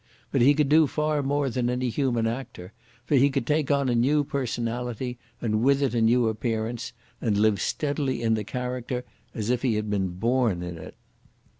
But 0.31 0.41
he 0.41 0.55
could 0.55 0.67
do 0.67 0.87
far 0.87 1.21
more 1.21 1.47
than 1.51 1.69
any 1.69 1.89
human 1.89 2.25
actor, 2.25 2.73
for 3.05 3.13
he 3.13 3.29
could 3.29 3.45
take 3.45 3.69
on 3.69 3.87
a 3.87 3.93
new 3.93 4.23
personality 4.23 5.19
and 5.39 5.61
with 5.61 5.83
it 5.83 5.93
a 5.93 6.01
new 6.01 6.27
appearance, 6.27 6.91
and 7.21 7.37
live 7.37 7.61
steadily 7.61 8.23
in 8.23 8.33
the 8.33 8.43
character 8.43 9.03
as 9.35 9.51
if 9.51 9.61
he 9.61 9.75
had 9.75 9.91
been 9.91 10.07
born 10.07 10.63
in 10.63 10.79
it.... 10.79 10.95